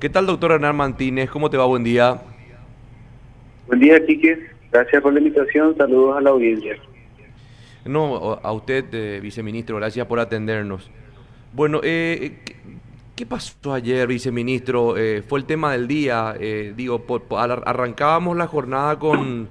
¿Qué 0.00 0.08
tal, 0.08 0.26
doctor 0.26 0.52
Hernán 0.52 0.76
Martínez? 0.76 1.28
¿Cómo 1.28 1.50
te 1.50 1.56
va? 1.56 1.64
Buen 1.64 1.82
día. 1.82 2.22
Buen 3.66 3.80
día, 3.80 3.98
Quique. 4.06 4.46
Gracias 4.70 5.02
por 5.02 5.12
la 5.12 5.18
invitación. 5.18 5.76
Saludos 5.76 6.16
a 6.16 6.20
la 6.20 6.30
audiencia. 6.30 6.76
No, 7.84 8.38
a 8.40 8.52
usted, 8.52 8.84
eh, 8.92 9.18
viceministro, 9.20 9.74
gracias 9.74 10.06
por 10.06 10.20
atendernos. 10.20 10.88
Bueno, 11.52 11.80
eh, 11.82 12.38
¿qué, 13.16 13.26
pasó 13.26 13.74
ayer, 13.74 14.06
viceministro? 14.06 14.96
Eh, 14.96 15.24
fue 15.26 15.40
el 15.40 15.46
tema 15.46 15.72
del 15.72 15.88
día. 15.88 16.36
digo, 16.76 17.04
arrancábamos 17.36 18.36
la 18.36 18.46
jornada 18.46 19.00
con 19.00 19.48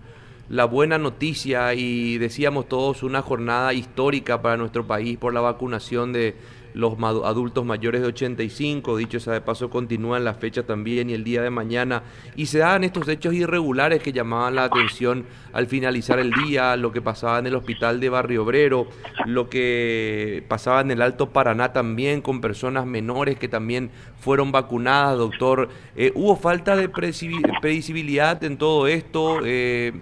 la 0.48 0.64
buena 0.64 0.98
noticia 0.98 1.73
y 1.73 2.18
decíamos 2.20 2.70
todos 2.70 3.04
una 3.04 3.21
jornada 3.21 3.73
histórica 3.73 4.41
para 4.41 4.55
nuestro 4.55 4.88
país 4.88 5.18
por 5.18 5.34
la 5.34 5.41
vacunación 5.41 6.14
de 6.14 6.36
los 6.78 6.94
adultos 7.02 7.66
mayores 7.66 8.02
de 8.02 8.07
85, 8.07 8.98
dicho 8.98 9.20
sea 9.20 9.34
de 9.34 9.41
paso, 9.41 9.70
continúan 9.70 10.23
la 10.23 10.36
fecha 10.36 10.64
también 10.64 11.10
y 11.10 11.14
el 11.14 11.23
día 11.23 11.42
de 11.42 11.50
mañana, 11.50 12.04
y 12.36 12.46
se 12.46 12.60
dan 12.60 12.84
estos 12.84 13.07
hechos 13.07 13.34
irregulares 13.34 14.01
que 14.01 14.14
llamaban 14.14 14.56
la 14.56 14.65
atención 14.65 15.25
al 15.54 15.65
finalizar 15.65 16.20
el 16.20 16.32
día, 16.32 16.75
lo 16.78 16.92
que 16.92 17.01
pasaba 17.01 17.39
en 17.39 17.48
el 17.48 17.56
hospital 17.56 18.00
de 18.00 18.10
Barrio 18.10 18.43
Obrero, 18.43 18.87
lo 19.25 19.50
que 19.50 20.43
pasaba 20.48 20.82
en 20.82 20.92
el 20.92 21.01
Alto 21.01 21.29
Paraná 21.29 21.74
también 21.74 22.21
con 22.21 22.42
personas 22.42 22.86
menores 22.86 23.39
que 23.39 23.48
también 23.48 23.89
fueron 24.20 24.51
vacunadas, 24.51 25.18
doctor. 25.18 25.70
Eh, 25.96 26.12
¿Hubo 26.14 26.36
falta 26.36 26.75
de 26.75 26.89
previsibilidad 26.89 28.43
en 28.43 28.57
todo 28.57 28.87
esto? 28.87 29.39
Eh, 29.43 29.93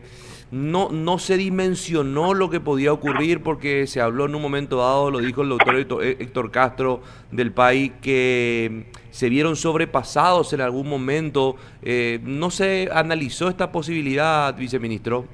no, 0.51 0.89
no 0.89 1.17
se 1.17 1.37
dimensionó 1.37 2.33
lo 2.33 2.49
que 2.49 2.59
podía 2.59 2.93
ocurrir 2.93 3.41
porque 3.41 3.87
se 3.87 3.99
habló 3.99 4.25
en 4.25 4.35
un 4.35 4.41
momento 4.41 4.77
dado, 4.77 5.11
lo 5.11 5.19
dijo 5.19 5.41
el 5.41 5.49
doctor 5.49 5.75
Héctor 6.03 6.51
Castro 6.51 7.01
del 7.31 7.51
país, 7.51 7.91
que 8.01 8.85
se 9.09 9.29
vieron 9.29 9.55
sobrepasados 9.55 10.53
en 10.53 10.61
algún 10.61 10.87
momento. 10.87 11.55
Eh, 11.81 12.19
¿No 12.23 12.51
se 12.51 12.89
analizó 12.93 13.47
esta 13.47 13.71
posibilidad, 13.71 14.55
viceministro? 14.55 15.25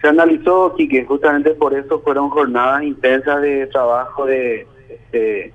Se 0.00 0.08
analizó, 0.08 0.74
que 0.76 1.04
justamente 1.04 1.50
por 1.50 1.74
eso 1.74 2.00
fueron 2.00 2.30
jornadas 2.30 2.82
intensas 2.82 3.40
de 3.42 3.66
trabajo 3.68 4.26
de, 4.26 4.66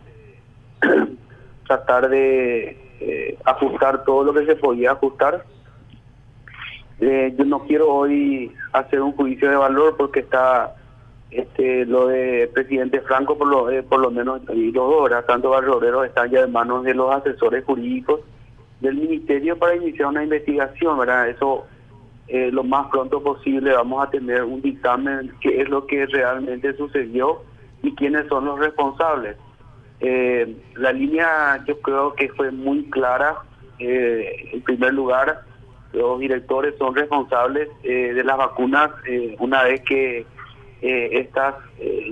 tratar 1.67 2.09
de 2.09 2.77
eh, 3.01 3.37
ajustar 3.43 4.05
todo 4.05 4.23
lo 4.23 4.33
que 4.33 4.45
se 4.45 4.55
podía 4.55 4.91
ajustar 4.91 5.43
eh, 6.99 7.33
yo 7.37 7.45
no 7.45 7.59
quiero 7.59 7.93
hoy 7.93 8.51
hacer 8.73 9.01
un 9.01 9.11
juicio 9.11 9.49
de 9.49 9.55
valor 9.55 9.95
porque 9.97 10.21
está 10.21 10.75
este 11.29 11.85
lo 11.85 12.07
de 12.07 12.49
presidente 12.53 13.01
Franco 13.01 13.37
por 13.37 13.47
lo 13.47 13.69
eh, 13.69 13.83
por 13.83 13.99
lo 13.99 14.09
menos 14.09 14.41
y 14.51 14.71
los 14.71 14.89
dos 14.89 15.25
tanto 15.27 15.51
Barrio 15.51 16.03
están 16.03 16.31
ya 16.31 16.41
en 16.41 16.51
manos 16.51 16.83
de 16.85 16.95
los 16.95 17.13
asesores 17.13 17.63
jurídicos 17.65 18.21
del 18.79 18.95
ministerio 18.95 19.57
para 19.59 19.75
iniciar 19.75 20.07
una 20.07 20.23
investigación 20.23 20.97
verdad 20.97 21.29
eso 21.29 21.65
eh, 22.27 22.49
lo 22.51 22.63
más 22.63 22.87
pronto 22.87 23.21
posible 23.21 23.73
vamos 23.73 24.07
a 24.07 24.09
tener 24.09 24.43
un 24.43 24.61
dictamen 24.61 25.31
qué 25.39 25.61
es 25.61 25.69
lo 25.69 25.85
que 25.85 26.07
realmente 26.07 26.75
sucedió 26.77 27.43
y 27.83 27.93
quiénes 27.93 28.27
son 28.27 28.45
los 28.45 28.59
responsables. 28.59 29.37
La 30.75 30.91
línea 30.91 31.63
yo 31.65 31.79
creo 31.79 32.13
que 32.15 32.27
fue 32.29 32.51
muy 32.51 32.83
clara 32.89 33.37
en 33.79 34.61
primer 34.61 34.93
lugar 34.93 35.46
los 35.93 36.19
directores 36.19 36.75
son 36.77 36.95
responsables 36.95 37.69
eh, 37.83 38.13
de 38.13 38.23
las 38.23 38.37
vacunas 38.37 38.91
eh, 39.07 39.35
una 39.39 39.63
vez 39.63 39.81
que 39.81 40.25
eh, 40.81 41.09
estas 41.13 41.55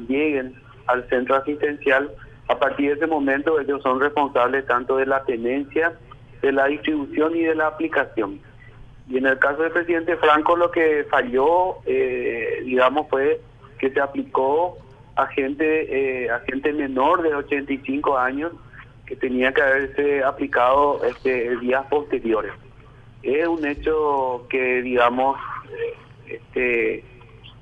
lleguen 0.08 0.56
al 0.88 1.08
centro 1.10 1.36
asistencial. 1.36 2.12
A 2.48 2.58
partir 2.58 2.90
de 2.90 2.96
ese 2.96 3.08
momento 3.08 3.60
ellos 3.60 3.82
son 3.82 4.00
responsables 4.00 4.66
tanto 4.66 4.98
de 4.98 5.06
la 5.06 5.24
tenencia, 5.24 5.94
de 6.42 6.52
la 6.52 6.66
distribución 6.66 7.36
y 7.36 7.42
de 7.42 7.56
la 7.56 7.68
aplicación. 7.68 8.40
Y 9.08 9.18
en 9.18 9.28
el 9.28 9.38
caso 9.40 9.62
del 9.62 9.72
presidente 9.72 10.16
Franco 10.18 10.56
lo 10.56 10.72
que 10.72 11.06
falló, 11.10 11.78
digamos, 12.64 13.08
fue 13.10 13.40
que 13.78 13.92
se 13.92 14.00
aplicó 14.00 14.78
a 15.16 15.28
gente, 15.28 16.30
a 16.30 16.40
gente 16.40 16.74
menor 16.74 17.22
de 17.22 17.36
85 17.36 18.18
años 18.18 18.52
que 19.06 19.16
tenía 19.16 19.54
que 19.54 19.62
haberse 19.62 20.24
aplicado 20.24 21.04
este, 21.04 21.56
días 21.58 21.86
posteriores 21.88 22.54
es 23.24 23.48
un 23.48 23.66
hecho 23.66 24.46
que, 24.50 24.82
digamos, 24.82 25.38
este, 26.28 27.04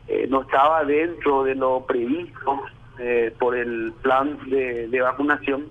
eh, 0.08 0.28
no 0.30 0.42
estaba 0.42 0.84
dentro 0.84 1.44
de 1.44 1.56
lo 1.56 1.86
previsto 1.86 2.62
eh, 3.00 3.34
por 3.40 3.56
el 3.56 3.94
plan 4.02 4.38
de, 4.50 5.02
vacunación. 5.02 5.70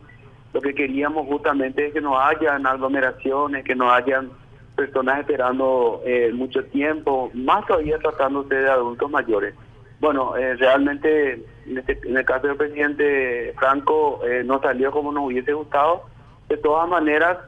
Lo 0.53 0.61
que 0.61 0.75
queríamos 0.75 1.27
justamente 1.27 1.87
es 1.87 1.93
que 1.93 2.01
no 2.01 2.19
hayan 2.19 2.67
aglomeraciones, 2.67 3.65
que 3.65 3.75
no 3.75 3.93
hayan 3.93 4.31
personas 4.77 5.21
esperando 5.21 6.01
eh, 6.05 6.31
mucho 6.33 6.65
tiempo, 6.65 7.31
más 7.35 7.67
todavía 7.67 7.99
tratándose 7.99 8.55
de 8.55 8.71
adultos 8.71 9.11
mayores. 9.11 9.55
Bueno, 10.01 10.35
realmente 10.35 11.45
en, 11.67 11.79
este, 11.79 12.01
en 12.05 12.17
el 12.17 12.25
caso 12.25 12.49
del 12.49 12.57
presidente 12.57 13.55
Franco 13.57 14.21
no 14.45 14.61
salió 14.61 14.91
como 14.91 15.13
nos 15.13 15.27
hubiese 15.27 15.53
gustado. 15.53 16.07
De 16.49 16.57
todas 16.57 16.89
maneras, 16.89 17.39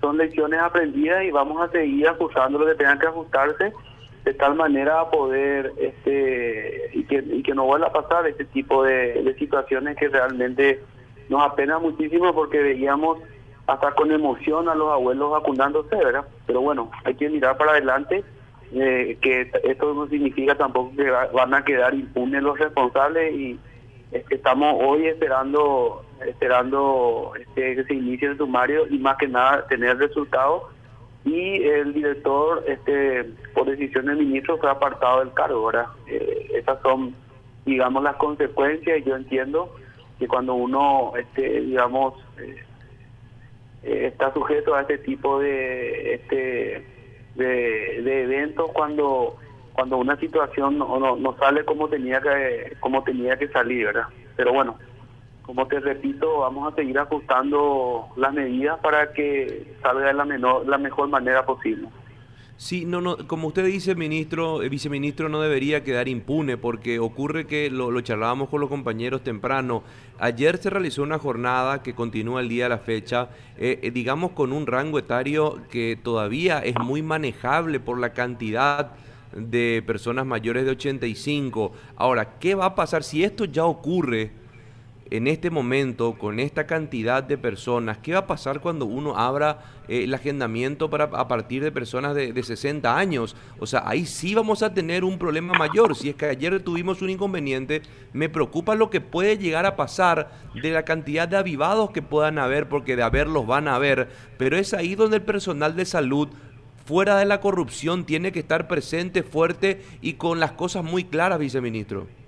son 0.00 0.16
lecciones 0.16 0.60
aprendidas 0.60 1.24
y 1.24 1.30
vamos 1.30 1.60
a 1.60 1.70
seguir 1.70 2.08
ajustando 2.08 2.58
lo 2.58 2.66
que 2.66 2.74
tengan 2.74 2.98
que 2.98 3.06
ajustarse 3.06 3.72
de 4.24 4.34
tal 4.34 4.54
manera 4.54 5.00
a 5.00 5.10
poder 5.10 5.72
este 5.78 6.90
y 6.92 7.04
que, 7.04 7.16
y 7.18 7.42
que 7.42 7.54
no 7.54 7.64
vuelva 7.64 7.88
a 7.88 7.92
pasar 7.92 8.26
este 8.26 8.44
tipo 8.46 8.82
de, 8.82 9.34
situaciones 9.38 9.96
que 9.96 10.08
realmente 10.08 10.80
nos 11.28 11.42
apena 11.42 11.78
muchísimo 11.78 12.34
porque 12.34 12.58
veíamos 12.58 13.18
hasta 13.66 13.92
con 13.92 14.10
emoción 14.10 14.68
a 14.68 14.74
los 14.74 14.90
abuelos 14.92 15.30
vacunándose, 15.30 15.94
¿verdad? 15.94 16.24
Pero 16.46 16.60
bueno, 16.60 16.90
hay 17.04 17.14
que 17.14 17.30
mirar 17.30 17.56
para 17.56 17.72
adelante, 17.72 18.24
eh, 18.72 19.16
que 19.22 19.50
esto 19.62 19.94
no 19.94 20.08
significa 20.08 20.56
tampoco 20.56 20.94
que 20.96 21.08
van 21.10 21.54
a 21.54 21.64
quedar 21.64 21.94
impunes 21.94 22.42
los 22.42 22.58
responsables 22.58 23.32
y 23.32 23.58
estamos 24.30 24.74
hoy 24.84 25.06
esperando 25.06 26.04
esperando 26.26 27.32
este, 27.38 27.76
que 27.76 27.84
se 27.84 27.94
inicie 27.94 28.28
el 28.28 28.38
sumario 28.38 28.86
y 28.88 28.98
más 28.98 29.16
que 29.16 29.28
nada 29.28 29.66
tener 29.66 29.98
resultados 29.98 30.64
y 31.24 31.62
el 31.62 31.92
director 31.92 32.64
este 32.66 33.24
por 33.54 33.66
decisión 33.68 34.06
del 34.06 34.16
ministro 34.16 34.56
fue 34.58 34.70
apartado 34.70 35.20
del 35.20 35.32
cargo 35.34 35.58
ahora 35.58 35.90
eh, 36.06 36.50
esas 36.54 36.80
son 36.82 37.14
digamos 37.64 38.02
las 38.02 38.16
consecuencias. 38.16 38.98
Y 38.98 39.04
yo 39.04 39.16
entiendo 39.16 39.74
que 40.18 40.28
cuando 40.28 40.54
uno 40.54 41.12
este 41.16 41.60
digamos 41.60 42.14
eh, 42.38 42.64
eh, 43.82 44.06
está 44.06 44.32
sujeto 44.32 44.74
a 44.74 44.82
este 44.82 44.98
tipo 44.98 45.40
de 45.40 46.14
este 46.14 46.86
de, 47.36 48.22
eventos 48.22 48.70
cuando 48.72 49.36
cuando 49.72 49.96
una 49.96 50.16
situación 50.16 50.78
no, 50.78 50.98
no, 50.98 51.16
no 51.16 51.36
sale 51.38 51.64
como 51.64 51.88
tenía 51.88 52.20
que 52.20 52.76
como 52.80 53.02
tenía 53.02 53.38
que 53.38 53.48
salir 53.48 53.86
verdad 53.86 54.08
pero 54.36 54.52
bueno 54.52 54.76
como 55.50 55.66
te 55.66 55.80
repito, 55.80 56.38
vamos 56.38 56.72
a 56.72 56.76
seguir 56.76 56.96
ajustando 56.96 58.06
las 58.14 58.32
medidas 58.32 58.78
para 58.78 59.12
que 59.12 59.74
salga 59.82 60.06
de 60.06 60.14
la, 60.14 60.24
menor, 60.24 60.64
la 60.68 60.78
mejor 60.78 61.08
manera 61.08 61.44
posible. 61.44 61.88
Sí, 62.56 62.84
no, 62.84 63.00
no, 63.00 63.16
como 63.26 63.48
usted 63.48 63.64
dice, 63.64 63.96
ministro, 63.96 64.62
eh, 64.62 64.68
viceministro, 64.68 65.28
no 65.28 65.40
debería 65.40 65.82
quedar 65.82 66.06
impune 66.06 66.56
porque 66.56 67.00
ocurre 67.00 67.48
que 67.48 67.68
lo, 67.68 67.90
lo, 67.90 68.00
charlábamos 68.00 68.48
con 68.48 68.60
los 68.60 68.68
compañeros 68.68 69.24
temprano. 69.24 69.82
Ayer 70.20 70.56
se 70.58 70.70
realizó 70.70 71.02
una 71.02 71.18
jornada 71.18 71.82
que 71.82 71.96
continúa 71.96 72.42
el 72.42 72.48
día 72.48 72.66
de 72.66 72.70
la 72.70 72.78
fecha, 72.78 73.30
eh, 73.58 73.80
eh, 73.82 73.90
digamos 73.90 74.30
con 74.30 74.52
un 74.52 74.68
rango 74.68 75.00
etario 75.00 75.58
que 75.68 75.98
todavía 76.00 76.60
es 76.60 76.76
muy 76.78 77.02
manejable 77.02 77.80
por 77.80 77.98
la 77.98 78.12
cantidad 78.12 78.92
de 79.32 79.82
personas 79.84 80.26
mayores 80.26 80.64
de 80.64 80.70
85. 80.70 81.72
Ahora, 81.96 82.38
¿qué 82.38 82.54
va 82.54 82.66
a 82.66 82.74
pasar 82.76 83.02
si 83.02 83.24
esto 83.24 83.46
ya 83.46 83.64
ocurre? 83.64 84.38
En 85.10 85.26
este 85.26 85.50
momento, 85.50 86.16
con 86.16 86.38
esta 86.38 86.68
cantidad 86.68 87.22
de 87.24 87.36
personas, 87.36 87.98
¿qué 87.98 88.12
va 88.12 88.20
a 88.20 88.26
pasar 88.28 88.60
cuando 88.60 88.86
uno 88.86 89.18
abra 89.18 89.58
eh, 89.88 90.04
el 90.04 90.14
agendamiento 90.14 90.88
para, 90.88 91.04
a 91.04 91.26
partir 91.26 91.64
de 91.64 91.72
personas 91.72 92.14
de, 92.14 92.40
60 92.40 92.96
años? 92.96 93.34
O 93.58 93.66
sea, 93.66 93.82
ahí 93.86 94.06
sí 94.06 94.36
vamos 94.36 94.62
a 94.62 94.72
tener 94.72 95.02
un 95.02 95.18
problema 95.18 95.52
mayor. 95.54 95.96
Si 95.96 96.10
es 96.10 96.14
que 96.14 96.26
ayer 96.26 96.62
tuvimos 96.62 97.02
un 97.02 97.10
inconveniente, 97.10 97.82
me 98.12 98.28
preocupa 98.28 98.76
lo 98.76 98.88
que 98.88 99.00
puede 99.00 99.36
llegar 99.36 99.66
a 99.66 99.74
pasar 99.74 100.30
de 100.54 100.70
la 100.70 100.84
cantidad 100.84 101.26
de 101.26 101.36
avivados 101.36 101.90
que 101.90 102.02
puedan 102.02 102.38
haber, 102.38 102.68
porque 102.68 102.94
de 102.94 103.02
haberlos 103.02 103.48
van 103.48 103.66
a 103.66 103.74
haber, 103.74 104.08
pero 104.38 104.56
es 104.56 104.74
ahí 104.74 104.94
donde 104.94 105.16
el 105.16 105.22
personal 105.22 105.74
de 105.74 105.86
salud 105.86 106.28
fuera 106.86 107.18
de 107.18 107.24
la 107.24 107.40
corrupción 107.40 108.04
tiene 108.04 108.30
que 108.30 108.40
estar 108.40 108.68
presente, 108.68 109.24
fuerte 109.24 109.82
y 110.00 110.14
con 110.14 110.38
las 110.38 110.52
cosas 110.52 110.84
muy 110.84 111.02
claras, 111.02 111.40
viceministro. 111.40 112.19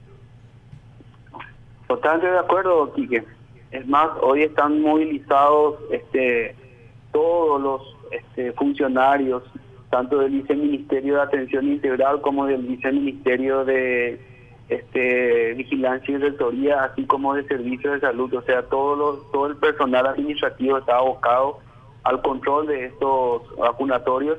Totalmente 1.93 2.29
de 2.29 2.39
acuerdo, 2.39 2.91
Quique. 2.95 3.23
Es 3.71 3.87
más, 3.87 4.09
hoy 4.23 4.45
están 4.45 4.81
movilizados 4.81 5.77
este, 5.91 6.57
todos 7.13 7.61
los 7.61 7.97
este, 8.11 8.53
funcionarios, 8.53 9.43
tanto 9.91 10.21
del 10.21 10.31
Viceministerio 10.31 11.17
de 11.17 11.21
Atención 11.21 11.69
Integral 11.69 12.23
como 12.23 12.47
del 12.47 12.63
Viceministerio 12.63 13.67
de 13.67 14.19
este, 14.71 15.53
vigilancia 15.53 16.19
y 16.19 16.23
asesoría, 16.23 16.85
así 16.85 17.05
como 17.05 17.35
de 17.35 17.45
servicios 17.45 17.93
de 17.93 18.01
salud. 18.01 18.33
O 18.33 18.43
sea, 18.43 18.63
todo, 18.63 19.19
todo 19.31 19.49
el 19.49 19.57
personal 19.57 20.07
administrativo 20.07 20.79
está 20.79 20.97
abocado 20.97 21.59
al 22.05 22.23
control 22.23 22.69
de 22.69 22.87
estos 22.87 23.55
vacunatorios 23.59 24.39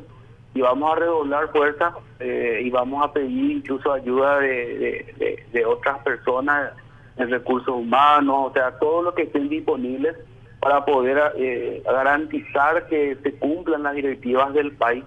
y 0.55 0.61
vamos 0.61 0.91
a 0.91 0.95
redoblar 0.95 1.51
fuerza 1.51 1.94
eh, 2.19 2.61
y 2.63 2.71
vamos 2.71 3.03
a 3.03 3.13
pedir 3.13 3.51
incluso 3.51 3.94
ayuda 3.94 4.39
de, 4.39 5.63
otras 5.67 6.00
personas 6.00 6.73
en 7.18 7.30
recursos 7.30 7.74
humanos, 7.75 8.50
o 8.50 8.54
sea, 8.54 8.77
todo 8.80 9.01
lo 9.01 9.13
que 9.13 9.24
estén 9.24 9.50
disponibles 9.50 10.15
para 10.60 10.86
poder 10.86 11.33
eh, 11.38 11.83
garantizar 11.86 12.88
que 12.88 13.18
se 13.21 13.33
cumplan 13.33 13.83
las 13.83 13.95
directivas 13.95 14.54
del 14.54 14.71
país. 14.71 15.04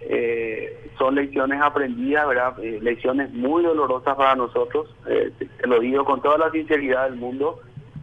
Eh, 0.00 0.90
son 0.98 1.14
lecciones 1.14 1.62
aprendidas, 1.62 2.26
¿verdad? 2.26 2.56
lecciones 2.58 3.32
muy 3.32 3.62
dolorosas 3.62 4.16
para 4.16 4.34
nosotros, 4.34 4.92
te, 5.06 5.66
lo 5.66 5.78
digo 5.78 6.04
con 6.04 6.20
toda 6.20 6.38
la 6.38 6.50
sinceridad 6.50 7.04
del 7.04 7.16
mundo, 7.16 7.60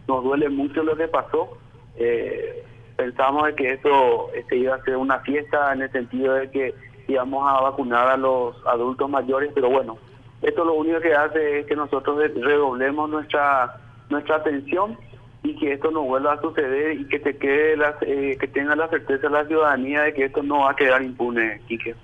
nos 0.08 0.24
duele 0.24 0.48
mucho 0.48 0.82
lo 0.82 0.96
que 0.96 1.08
pasó. 1.08 1.58
Eh, 1.96 2.64
pensamos 2.96 3.46
de 3.46 3.54
que 3.54 3.72
esto 3.72 4.30
este, 4.34 4.56
iba 4.56 4.74
a 4.74 4.82
ser 4.82 4.96
una 4.96 5.20
fiesta 5.20 5.72
en 5.72 5.82
el 5.82 5.92
sentido 5.92 6.34
de 6.34 6.50
que 6.50 6.74
íbamos 7.08 7.46
a 7.46 7.60
vacunar 7.60 8.08
a 8.08 8.16
los 8.16 8.56
adultos 8.66 9.08
mayores, 9.08 9.52
pero 9.54 9.70
bueno, 9.70 9.98
esto 10.42 10.64
lo 10.64 10.74
único 10.74 11.00
que 11.00 11.14
hace 11.14 11.60
es 11.60 11.66
que 11.66 11.76
nosotros 11.76 12.18
redoblemos 12.34 13.10
nuestra 13.10 13.76
nuestra 14.08 14.36
atención 14.36 14.96
y 15.42 15.56
que 15.56 15.72
esto 15.72 15.90
no 15.90 16.02
vuelva 16.02 16.34
a 16.34 16.40
suceder 16.40 17.00
y 17.00 17.06
que 17.06 17.18
te 17.18 17.36
quede 17.36 17.76
eh, 18.02 18.36
que 18.38 18.48
tenga 18.48 18.76
la 18.76 18.88
certeza 18.88 19.28
la 19.28 19.46
ciudadanía 19.46 20.02
de 20.02 20.14
que 20.14 20.24
esto 20.24 20.42
no 20.42 20.60
va 20.60 20.72
a 20.72 20.76
quedar 20.76 21.02
impune, 21.02 21.60
Quique. 21.66 21.94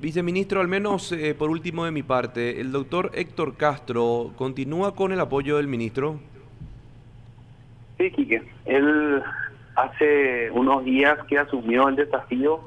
Viceministro, 0.00 0.60
al 0.60 0.68
menos 0.68 1.12
eh, 1.12 1.34
por 1.34 1.50
último 1.50 1.84
de 1.84 1.90
mi 1.90 2.02
parte, 2.02 2.60
el 2.60 2.72
doctor 2.72 3.10
Héctor 3.12 3.56
Castro 3.56 4.32
continúa 4.36 4.94
con 4.94 5.12
el 5.12 5.20
apoyo 5.20 5.56
del 5.56 5.66
ministro. 5.66 6.20
Sí, 7.98 8.10
Quique. 8.10 8.42
Él 8.64 9.22
hace 9.76 10.50
unos 10.52 10.84
días 10.84 11.18
que 11.26 11.38
asumió 11.38 11.88
el 11.88 11.96
desafío, 11.96 12.60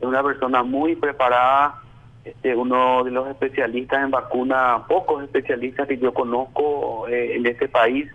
es 0.00 0.06
una 0.06 0.22
persona 0.22 0.62
muy 0.62 0.96
preparada, 0.96 1.80
este, 2.24 2.56
uno 2.56 3.04
de 3.04 3.10
los 3.10 3.28
especialistas 3.28 4.02
en 4.02 4.10
vacuna, 4.10 4.84
pocos 4.88 5.22
especialistas 5.22 5.86
que 5.86 5.98
yo 5.98 6.14
conozco 6.14 7.06
eh, 7.08 7.36
en 7.36 7.46
este 7.46 7.68
país. 7.68 8.10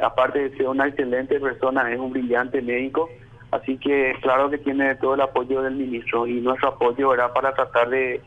Aparte 0.00 0.38
de 0.38 0.56
ser 0.56 0.68
una 0.68 0.86
excelente 0.86 1.38
persona, 1.40 1.90
es 1.92 1.98
un 1.98 2.12
brillante 2.12 2.62
médico. 2.62 3.08
Así 3.50 3.76
que 3.78 4.14
claro 4.22 4.48
que 4.48 4.58
tiene 4.58 4.94
todo 4.94 5.14
el 5.14 5.20
apoyo 5.20 5.62
del 5.62 5.74
ministro 5.74 6.26
y 6.26 6.40
nuestro 6.40 6.68
apoyo 6.68 7.12
era 7.12 7.32
para 7.32 7.52
tratar 7.52 7.90
de, 7.90 8.20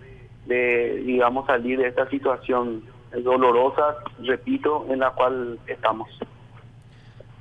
de 0.46 1.02
digamos, 1.06 1.48
salir 1.48 1.80
de 1.80 1.88
esta 1.88 2.10
situación 2.10 2.84
dolorosa, 3.22 3.98
repito, 4.20 4.86
en 4.90 5.00
la 5.00 5.12
cual 5.12 5.60
estamos. 5.68 6.10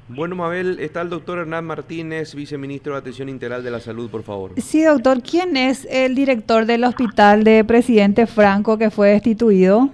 Bueno, 0.09 0.37
Mabel, 0.37 0.79
está 0.81 1.01
el 1.01 1.11
doctor 1.11 1.39
Hernán 1.39 1.65
Martínez, 1.65 2.35
viceministro 2.35 2.93
de 2.93 2.99
Atención 2.99 3.29
Integral 3.29 3.63
de 3.63 3.71
la 3.71 3.81
Salud, 3.81 4.11
por 4.11 4.23
favor. 4.23 4.53
Sí, 4.57 4.83
doctor, 4.83 5.23
¿quién 5.23 5.57
es 5.57 5.87
el 5.91 6.15
director 6.15 6.67
del 6.67 6.85
hospital 6.85 7.45
de 7.45 7.65
Presidente 7.65 8.27
Franco 8.27 8.77
que 8.77 8.91
fue 8.91 9.11
destituido? 9.11 9.91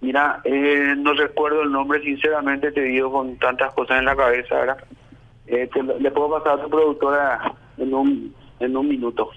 Mira, 0.00 0.40
eh, 0.44 0.94
no 0.96 1.14
recuerdo 1.14 1.62
el 1.62 1.72
nombre, 1.72 2.00
sinceramente 2.02 2.70
te 2.70 2.82
digo 2.82 3.10
con 3.10 3.36
tantas 3.38 3.72
cosas 3.74 3.98
en 3.98 4.04
la 4.04 4.14
cabeza, 4.14 4.54
¿verdad? 4.54 4.78
Eh, 5.46 5.68
le 5.98 6.10
puedo 6.10 6.30
pasar 6.38 6.60
a 6.60 6.62
tu 6.62 6.70
productora 6.70 7.54
en 7.78 7.94
un 7.94 8.34
en 8.58 8.76
un 8.76 8.88
minuto. 8.88 9.28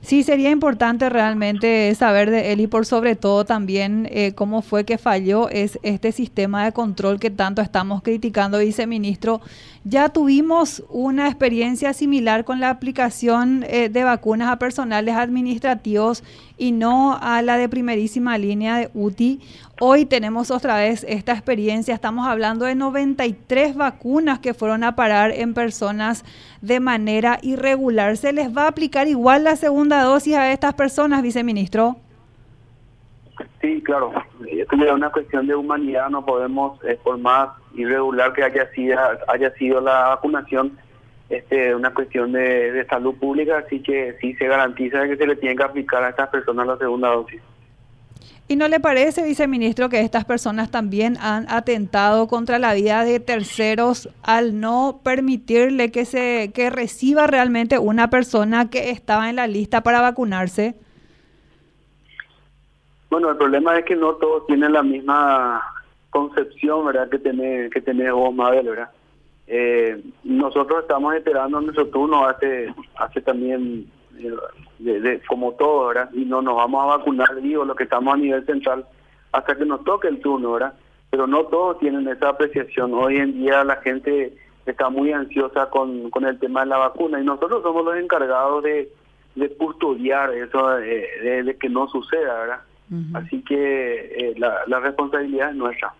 Sí, 0.00 0.22
sería 0.22 0.50
importante 0.50 1.08
realmente 1.10 1.94
saber 1.94 2.30
de 2.30 2.52
él 2.52 2.60
y 2.60 2.66
por 2.66 2.86
sobre 2.86 3.16
todo 3.16 3.44
también 3.44 4.08
eh, 4.10 4.32
cómo 4.34 4.62
fue 4.62 4.84
que 4.84 4.98
falló 4.98 5.48
es 5.50 5.78
este 5.82 6.12
sistema 6.12 6.64
de 6.64 6.72
control 6.72 7.20
que 7.20 7.30
tanto 7.30 7.60
estamos 7.62 8.02
criticando, 8.02 8.58
viceministro. 8.58 9.40
Ya 9.84 10.10
tuvimos 10.10 10.82
una 10.88 11.26
experiencia 11.26 11.92
similar 11.92 12.44
con 12.44 12.60
la 12.60 12.70
aplicación 12.70 13.64
eh, 13.68 13.88
de 13.88 14.04
vacunas 14.04 14.50
a 14.50 14.58
personales 14.58 15.16
administrativos 15.16 16.22
y 16.60 16.72
no 16.72 17.18
a 17.20 17.40
la 17.40 17.56
de 17.56 17.70
primerísima 17.70 18.36
línea 18.36 18.76
de 18.76 18.90
UTI. 18.92 19.40
Hoy 19.80 20.04
tenemos 20.04 20.50
otra 20.50 20.76
vez 20.76 21.06
esta 21.08 21.32
experiencia, 21.32 21.94
estamos 21.94 22.28
hablando 22.28 22.66
de 22.66 22.74
93 22.74 23.74
vacunas 23.74 24.40
que 24.40 24.52
fueron 24.52 24.84
a 24.84 24.94
parar 24.94 25.30
en 25.30 25.54
personas 25.54 26.22
de 26.60 26.78
manera 26.78 27.38
irregular. 27.40 28.18
¿Se 28.18 28.34
les 28.34 28.54
va 28.54 28.64
a 28.64 28.68
aplicar 28.68 29.08
igual 29.08 29.44
la 29.44 29.56
segunda 29.56 30.02
dosis 30.02 30.34
a 30.36 30.52
estas 30.52 30.74
personas, 30.74 31.22
viceministro? 31.22 31.96
Sí, 33.62 33.82
claro. 33.82 34.12
Esto 34.46 34.76
es 34.76 34.92
una 34.92 35.10
cuestión 35.10 35.46
de 35.46 35.54
humanidad, 35.54 36.10
no 36.10 36.26
podemos, 36.26 36.78
eh, 36.84 36.98
por 37.02 37.16
más 37.16 37.48
irregular 37.74 38.34
que 38.34 38.44
haya 38.44 38.70
sido, 38.72 38.98
haya 39.28 39.50
sido 39.54 39.80
la 39.80 40.10
vacunación, 40.10 40.76
este, 41.30 41.74
una 41.74 41.94
cuestión 41.94 42.32
de, 42.32 42.72
de 42.72 42.84
salud 42.86 43.14
pública, 43.14 43.58
así 43.58 43.80
que 43.80 44.16
sí 44.20 44.34
se 44.34 44.46
garantiza 44.46 45.06
que 45.06 45.16
se 45.16 45.26
le 45.26 45.36
tiene 45.36 45.56
que 45.56 45.62
aplicar 45.62 46.02
a 46.02 46.10
estas 46.10 46.28
personas 46.28 46.66
la 46.66 46.76
segunda 46.76 47.08
dosis. 47.08 47.40
¿Y 48.50 48.56
no 48.56 48.66
le 48.66 48.80
parece, 48.80 49.22
viceministro, 49.22 49.88
que 49.88 50.00
estas 50.00 50.24
personas 50.24 50.72
también 50.72 51.16
han 51.20 51.48
atentado 51.48 52.26
contra 52.26 52.58
la 52.58 52.74
vida 52.74 53.04
de 53.04 53.20
terceros 53.20 54.08
al 54.24 54.58
no 54.58 55.02
permitirle 55.04 55.92
que 55.92 56.04
se 56.04 56.50
que 56.52 56.68
reciba 56.68 57.28
realmente 57.28 57.78
una 57.78 58.10
persona 58.10 58.68
que 58.68 58.90
estaba 58.90 59.30
en 59.30 59.36
la 59.36 59.46
lista 59.46 59.84
para 59.84 60.00
vacunarse? 60.00 60.74
Bueno, 63.08 63.30
el 63.30 63.36
problema 63.36 63.78
es 63.78 63.84
que 63.84 63.94
no 63.94 64.14
todos 64.14 64.48
tienen 64.48 64.72
la 64.72 64.82
misma 64.82 65.62
concepción, 66.10 66.86
¿verdad? 66.86 67.08
Que 67.08 67.20
tiene 67.20 67.70
que 67.70 67.80
tiene 67.80 68.10
vos, 68.10 68.34
Mabel, 68.34 68.66
¿verdad? 68.66 68.90
Eh, 69.52 70.00
nosotros 70.22 70.82
estamos 70.82 71.12
esperando 71.12 71.60
nuestro 71.60 71.88
turno 71.88 72.24
hace 72.24 72.72
hace 72.94 73.20
también 73.20 73.90
de, 74.78 75.20
como 75.26 75.54
todo, 75.54 75.88
¿verdad? 75.88 76.08
Y 76.12 76.24
no 76.24 76.40
nos 76.40 76.54
vamos 76.54 76.84
a 76.84 76.98
vacunar, 76.98 77.34
digo, 77.42 77.64
lo 77.64 77.74
que 77.74 77.82
estamos 77.82 78.14
a 78.14 78.16
nivel 78.16 78.46
central, 78.46 78.86
hasta 79.32 79.56
que 79.56 79.64
nos 79.64 79.82
toque 79.82 80.06
el 80.06 80.20
turno, 80.20 80.52
¿verdad? 80.52 80.74
Pero 81.10 81.26
no 81.26 81.46
todos 81.46 81.80
tienen 81.80 82.06
esa 82.06 82.28
apreciación. 82.28 82.94
Hoy 82.94 83.16
en 83.16 83.40
día 83.40 83.64
la 83.64 83.76
gente 83.78 84.36
está 84.66 84.88
muy 84.88 85.12
ansiosa 85.12 85.68
con, 85.68 86.10
con 86.10 86.26
el 86.26 86.38
tema 86.38 86.60
de 86.60 86.66
la 86.66 86.78
vacuna 86.78 87.20
y 87.20 87.24
nosotros 87.24 87.64
somos 87.64 87.84
los 87.84 87.96
encargados 87.96 88.62
de, 88.62 88.92
de 89.34 89.56
custodiar 89.56 90.32
eso, 90.32 90.68
de, 90.76 91.56
que 91.60 91.68
no 91.68 91.88
suceda, 91.88 92.38
¿verdad? 92.38 92.60
Así 93.14 93.42
que 93.42 94.14
eh, 94.16 94.34
la, 94.36 94.60
la 94.68 94.78
responsabilidad 94.78 95.50
es 95.50 95.56
nuestra. 95.56 95.92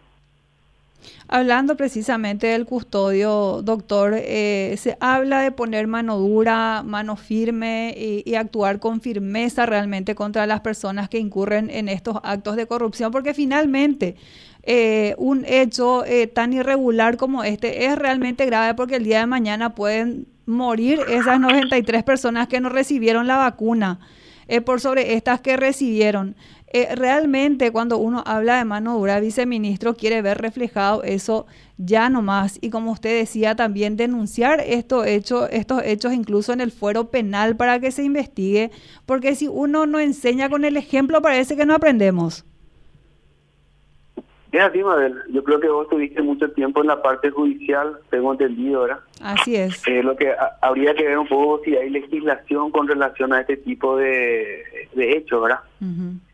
Hablando 1.29 1.77
precisamente 1.77 2.49
del 2.49 2.67
custodio, 2.67 3.63
doctor, 3.63 4.15
eh, 4.17 4.75
se 4.79 4.97
habla 5.01 5.43
de 5.43 5.53
poner 5.53 5.87
mano 5.87 6.19
dura, 6.19 6.83
mano 6.83 7.17
firme 7.17 7.95
y, 7.97 8.35
actuar 8.35 8.81
con 8.81 9.01
firmeza 9.01 9.67
realmente 9.67 10.15
contra 10.15 10.47
las 10.47 10.61
personas 10.61 11.09
que 11.09 11.19
incurren 11.19 11.71
en 11.71 11.89
estos 11.89 12.17
actos 12.23 12.57
de 12.57 12.67
corrupción, 12.67 13.13
porque 13.13 13.35
finalmente 13.35 14.17
eh, 14.63 15.15
un 15.19 15.45
hecho 15.47 16.05
eh, 16.05 16.27
tan 16.27 16.53
irregular 16.53 17.17
como 17.17 17.45
este 17.45 17.87
es 17.87 17.97
realmente 17.97 18.45
grave 18.47 18.75
porque 18.75 18.97
el 18.97 19.05
día 19.05 19.21
de 19.21 19.27
mañana 19.27 19.75
pueden 19.75 20.27
morir 20.47 21.01
esas 21.09 21.39
93 21.39 22.03
personas 22.03 22.49
que 22.49 22.61
no 22.61 22.71
recibieron 22.71 23.27
la 23.27 23.37
vacuna 23.37 24.01
por 24.65 24.81
sobre 24.81 25.15
estas 25.15 25.41
que 25.41 25.57
recibieron. 25.57 26.35
Eh, 26.73 26.95
realmente 26.95 27.73
cuando 27.73 27.99
uno 27.99 28.23
habla 28.27 28.59
de 28.59 28.65
mano 28.65 28.97
dura, 28.97 29.19
viceministro, 29.19 29.97
quiere 29.97 30.23
ver 30.23 30.39
reflejado 30.39 31.03
eso 31.03 31.47
ya 31.79 32.09
nomás. 32.09 32.59
Y 32.61 32.71
como 32.71 32.93
usted 32.93 33.19
decía, 33.19 33.57
también 33.57 33.97
denunciar 33.97 34.61
estos 34.61 35.05
hechos, 35.07 35.49
estos 35.51 35.83
hechos 35.85 36.13
incluso 36.13 36.53
en 36.53 36.61
el 36.61 36.71
fuero 36.71 37.11
penal 37.11 37.57
para 37.57 37.81
que 37.81 37.91
se 37.91 38.05
investigue, 38.05 38.71
porque 39.05 39.35
si 39.35 39.49
uno 39.49 39.87
no 39.87 39.99
enseña 39.99 40.49
con 40.49 40.65
el 40.65 40.77
ejemplo, 40.77 41.21
parece 41.21 41.57
que 41.57 41.67
no 41.67 41.75
aprendemos. 41.75 42.45
Es 44.53 44.61
así, 44.61 44.83
Mabel. 44.83 45.15
Yo 45.33 45.45
creo 45.45 45.61
que 45.61 45.69
vos 45.69 45.89
tuviste 45.89 46.23
mucho 46.23 46.51
tiempo 46.51 46.81
en 46.81 46.89
la 46.89 47.01
parte 47.01 47.31
judicial, 47.31 47.99
tengo 48.11 48.33
entendido, 48.33 48.83
¿verdad? 48.83 49.01
Así 49.23 49.55
es. 49.55 49.87
Eh, 49.87 50.03
lo 50.03 50.17
que 50.17 50.35
habría 50.61 50.95
que 50.95 51.05
ver 51.05 51.19
un 51.19 51.29
poco 51.29 51.63
si 51.65 51.77
hay 51.77 51.91
legislación 51.91 52.71
con 52.71 52.89
relación 52.89 53.33
a 53.33 53.41
este 53.41 53.57
tipo 53.59 53.97
de, 53.97 54.89
de 54.93 55.13
hechos, 55.13 55.43
¿verdad? 55.43 55.61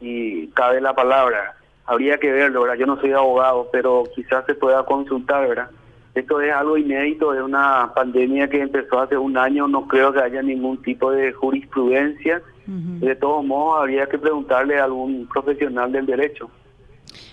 Si 0.01 0.51
cabe 0.55 0.81
la 0.81 0.95
palabra. 0.95 1.57
Habría 1.85 2.19
que 2.19 2.33
verlo, 2.33 2.63
¿verdad? 2.63 2.77
Yo 2.77 2.87
no 2.87 3.01
soy 3.01 3.13
abogado, 3.13 3.69
pero 3.71 4.05
quizás 4.15 4.45
se 4.47 4.55
pueda 4.55 4.85
consultar, 4.85 5.47
¿verdad? 5.49 5.71
Esto 6.17 6.41
es 6.41 6.51
algo 6.51 6.79
inédito, 6.79 7.35
es 7.35 7.43
una 7.43 7.93
pandemia 7.95 8.49
que 8.49 8.63
empezó 8.63 9.01
hace 9.01 9.19
un 9.19 9.37
año, 9.37 9.69
no 9.69 9.87
creo 9.87 10.15
que 10.15 10.21
haya 10.21 10.41
ningún 10.41 10.81
tipo 10.81 11.13
de 11.13 11.33
jurisprudencia. 11.33 12.41
De 12.67 13.15
todos 13.15 13.45
modos, 13.45 13.81
habría 13.81 14.07
que 14.07 14.19
preguntarle 14.19 14.81
a 14.81 14.85
algún 14.85 15.29
profesional 15.29 15.93
del 15.93 16.07
derecho. 16.07 16.51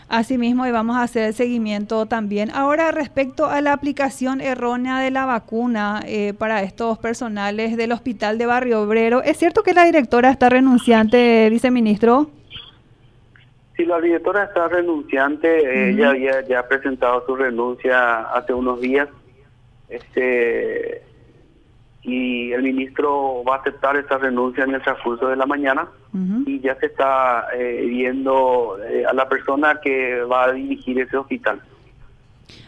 Asimismo, 0.09 0.67
y 0.67 0.71
vamos 0.71 0.97
a 0.97 1.03
hacer 1.03 1.23
el 1.23 1.33
seguimiento 1.33 2.05
también. 2.05 2.51
Ahora, 2.51 2.91
respecto 2.91 3.47
a 3.47 3.61
la 3.61 3.73
aplicación 3.73 4.41
errónea 4.41 4.99
de 4.99 5.11
la 5.11 5.25
vacuna 5.25 6.01
eh, 6.05 6.33
para 6.37 6.61
estos 6.61 6.99
personales 6.99 7.77
del 7.77 7.91
Hospital 7.91 8.37
de 8.37 8.45
Barrio 8.45 8.81
Obrero, 8.81 9.23
¿es 9.23 9.37
cierto 9.37 9.63
que 9.63 9.73
la 9.73 9.85
directora 9.85 10.29
está 10.29 10.49
renunciante, 10.49 11.49
viceministro? 11.49 12.29
Sí, 13.75 13.85
la 13.85 13.99
directora 13.99 14.43
está 14.43 14.67
renunciante, 14.67 15.89
ella 15.89 16.11
había 16.11 16.41
ya 16.47 16.67
presentado 16.67 17.25
su 17.25 17.35
renuncia 17.35 18.21
hace 18.21 18.53
unos 18.53 18.79
días. 18.79 19.09
Este 19.89 21.01
y 22.03 22.51
el 22.51 22.63
ministro 22.63 23.43
va 23.43 23.55
a 23.55 23.59
aceptar 23.59 23.95
esa 23.95 24.17
renuncia 24.17 24.65
en 24.65 24.75
el 24.75 24.81
transcurso 24.81 25.27
de 25.27 25.37
la 25.37 25.45
mañana 25.45 25.87
y 26.45 26.59
ya 26.59 26.75
se 26.75 26.87
está 26.87 27.47
eh, 27.55 27.85
viendo 27.87 28.77
eh, 28.87 29.03
a 29.05 29.13
la 29.13 29.27
persona 29.27 29.79
que 29.81 30.21
va 30.23 30.43
a 30.43 30.51
dirigir 30.51 30.99
ese 30.99 31.17
hospital. 31.17 31.59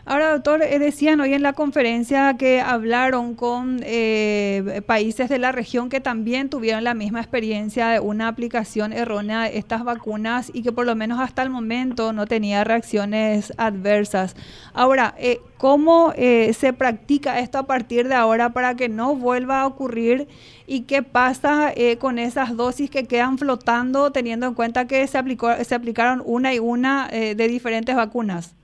Ahora, 0.07 0.31
doctor, 0.31 0.61
eh, 0.61 0.77
decían 0.77 1.19
hoy 1.19 1.33
en 1.33 1.41
la 1.41 1.53
conferencia 1.53 2.37
que 2.37 2.61
hablaron 2.61 3.33
con 3.33 3.79
eh, 3.83 4.83
países 4.85 5.29
de 5.29 5.39
la 5.39 5.51
región 5.51 5.89
que 5.89 5.99
también 5.99 6.47
tuvieron 6.47 6.83
la 6.83 6.93
misma 6.93 7.21
experiencia 7.21 7.87
de 7.87 7.99
una 7.99 8.27
aplicación 8.27 8.93
errónea 8.93 9.41
de 9.41 9.57
estas 9.57 9.83
vacunas 9.83 10.51
y 10.53 10.61
que 10.61 10.71
por 10.71 10.85
lo 10.85 10.95
menos 10.95 11.19
hasta 11.19 11.41
el 11.41 11.49
momento 11.49 12.13
no 12.13 12.27
tenía 12.27 12.63
reacciones 12.63 13.51
adversas. 13.57 14.35
Ahora, 14.73 15.15
eh, 15.17 15.41
¿cómo 15.57 16.13
se 16.15 16.73
practica 16.73 17.39
esto 17.39 17.57
a 17.57 17.63
partir 17.65 18.07
de 18.07 18.13
ahora 18.13 18.51
para 18.53 18.75
que 18.75 18.89
no 18.89 19.15
vuelva 19.15 19.61
a 19.61 19.67
ocurrir? 19.67 20.27
¿Y 20.67 20.81
qué 20.81 21.01
pasa 21.01 21.73
con 21.99 22.19
esas 22.19 22.55
dosis 22.55 22.91
que 22.91 23.05
quedan 23.05 23.39
flotando 23.39 24.11
teniendo 24.11 24.45
en 24.45 24.53
cuenta 24.53 24.85
que 24.85 25.07
se, 25.07 25.17
aplicó, 25.17 25.49
se 25.63 25.73
aplicaron 25.73 26.21
una 26.25 26.53
y 26.53 26.59
una 26.59 27.07
de 27.07 27.47
diferentes 27.47 27.95
vacunas? 27.95 28.55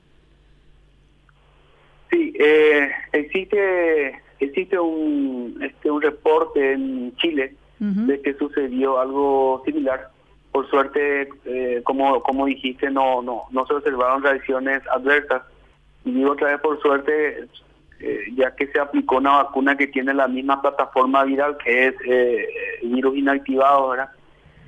Sí, 2.11 2.33
eh, 2.37 2.91
existe 3.13 4.21
existe 4.39 4.77
un 4.79 5.57
este 5.61 5.89
un 5.89 6.01
reporte 6.01 6.73
en 6.73 7.15
Chile 7.15 7.55
de 7.79 8.21
que 8.21 8.35
sucedió 8.35 8.99
algo 8.99 9.63
similar. 9.65 10.09
Por 10.51 10.69
suerte, 10.69 11.29
eh, 11.45 11.81
como 11.83 12.21
como 12.21 12.45
dijiste, 12.45 12.91
no 12.91 13.21
no 13.21 13.43
no 13.49 13.65
se 13.65 13.73
observaron 13.73 14.21
reacciones 14.21 14.81
adversas. 14.91 15.41
Y 16.05 16.11
digo 16.11 16.31
otra 16.31 16.49
vez 16.51 16.61
por 16.61 16.79
suerte, 16.81 17.47
eh, 17.99 18.19
ya 18.35 18.55
que 18.55 18.67
se 18.67 18.79
aplicó 18.79 19.17
una 19.17 19.43
vacuna 19.43 19.77
que 19.77 19.87
tiene 19.87 20.13
la 20.13 20.27
misma 20.27 20.61
plataforma 20.61 21.23
viral 21.23 21.57
que 21.57 21.87
es 21.87 21.95
eh, 22.05 22.47
virus 22.83 23.17
inactivado, 23.17 23.89
¿verdad? 23.89 24.09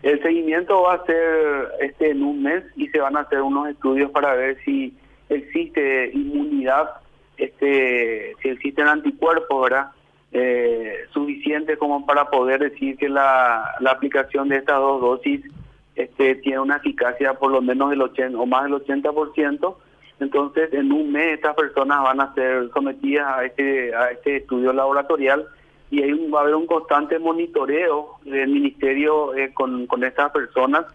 El 0.02 0.22
seguimiento 0.22 0.82
va 0.82 0.96
a 0.96 1.06
ser 1.06 1.70
este 1.82 2.12
en 2.12 2.24
un 2.24 2.44
mes 2.44 2.64
y 2.76 2.88
se 2.90 3.00
van 3.00 3.16
a 3.16 3.22
hacer 3.22 3.42
unos 3.42 3.70
estudios 3.70 4.12
para 4.12 4.34
ver 4.34 4.58
si 4.66 4.94
existe 5.30 6.12
inmunidad 6.14 7.03
este, 7.38 8.36
si 8.42 8.50
existen 8.50 8.88
anticuerpos, 8.88 9.64
¿verdad? 9.64 9.92
Eh, 10.32 11.06
suficientes 11.14 11.78
como 11.78 12.06
para 12.06 12.30
poder 12.30 12.62
decir 12.62 12.98
que 12.98 13.08
la, 13.08 13.76
la 13.80 13.92
aplicación 13.92 14.50
de 14.50 14.58
estas 14.58 14.78
dos 14.78 15.00
dosis 15.00 15.42
este, 15.96 16.36
tiene 16.36 16.60
una 16.60 16.78
eficacia 16.78 17.36
por 17.36 17.52
lo 17.52 17.62
menos 17.62 17.92
del 17.92 18.02
80 18.02 18.38
o 18.38 18.46
más 18.46 18.64
del 18.64 18.74
80%. 18.74 19.76
Entonces, 20.20 20.74
en 20.74 20.92
un 20.92 21.12
mes 21.12 21.34
estas 21.36 21.56
personas 21.56 22.02
van 22.02 22.22
a 22.22 22.34
ser 22.34 22.70
sometidas 22.74 23.28
a 23.28 23.46
este, 23.46 23.94
a 23.94 24.12
este 24.12 24.38
estudio 24.38 24.74
laboratorial 24.74 25.46
y 25.92 26.02
ahí 26.02 26.30
va 26.30 26.40
a 26.40 26.42
haber 26.44 26.56
un 26.56 26.66
constante 26.66 27.20
monitoreo 27.20 28.16
del 28.24 28.50
ministerio 28.50 29.36
eh, 29.36 29.54
con, 29.54 29.86
con 29.86 30.04
estas 30.04 30.32
personas 30.32 30.86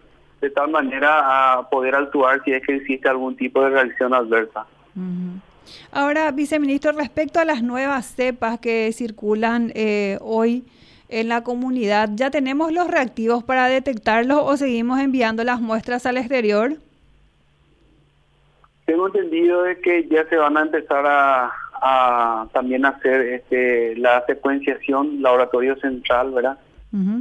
de 0.41 0.49
tal 0.49 0.71
manera 0.71 1.53
a 1.53 1.69
poder 1.69 1.95
actuar 1.95 2.41
si 2.43 2.51
es 2.51 2.65
que 2.65 2.75
existe 2.75 3.07
algún 3.07 3.35
tipo 3.35 3.61
de 3.61 3.69
reacción 3.69 4.13
adversa. 4.13 4.65
Ahora, 5.91 6.31
viceministro, 6.31 6.91
respecto 6.91 7.39
a 7.39 7.45
las 7.45 7.63
nuevas 7.63 8.05
cepas 8.05 8.59
que 8.59 8.91
circulan 8.93 9.71
eh, 9.75 10.17
hoy 10.21 10.65
en 11.09 11.27
la 11.27 11.43
comunidad, 11.43 12.09
¿ya 12.13 12.29
tenemos 12.29 12.71
los 12.71 12.87
reactivos 12.87 13.43
para 13.43 13.67
detectarlos 13.67 14.39
o 14.43 14.57
seguimos 14.57 14.99
enviando 14.99 15.43
las 15.43 15.59
muestras 15.59 16.05
al 16.05 16.17
exterior? 16.17 16.73
Tengo 18.85 19.07
entendido 19.07 19.63
de 19.63 19.79
que 19.79 20.07
ya 20.07 20.27
se 20.29 20.35
van 20.35 20.57
a 20.57 20.61
empezar 20.61 21.05
a, 21.07 22.47
también 22.53 22.85
hacer 22.85 23.21
este, 23.21 23.95
la 23.95 24.23
secuenciación 24.25 25.21
laboratorio 25.21 25.75
central, 25.77 26.31
¿verdad? 26.31 26.57